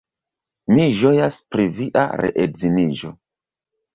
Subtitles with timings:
[0.71, 3.15] Mi ĝojas pri via reedziniĝo.